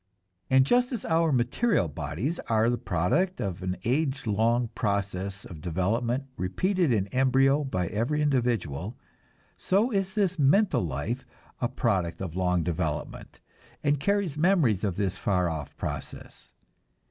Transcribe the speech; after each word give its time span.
And 0.49 0.65
just 0.65 0.91
as 0.91 1.05
our 1.05 1.31
material 1.31 1.87
bodies 1.87 2.39
are 2.49 2.71
the 2.71 2.77
product 2.79 3.39
of 3.39 3.61
an 3.61 3.77
age 3.85 4.25
long 4.25 4.69
process 4.69 5.45
of 5.45 5.61
development 5.61 6.23
repeated 6.37 6.91
in 6.91 7.05
embryo 7.09 7.63
by 7.63 7.85
every 7.85 8.19
individual, 8.19 8.97
so 9.59 9.91
is 9.91 10.15
this 10.15 10.39
mental 10.39 10.81
life 10.83 11.23
a 11.59 11.67
product 11.67 12.19
of 12.19 12.35
long 12.35 12.63
development, 12.63 13.41
and 13.83 13.99
carries 13.99 14.39
memories 14.39 14.83
of 14.83 14.95
this 14.95 15.19
far 15.19 15.47
off 15.49 15.77
process. 15.77 16.51